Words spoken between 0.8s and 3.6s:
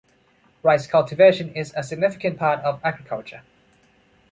cultivation is a significant part of agriculture.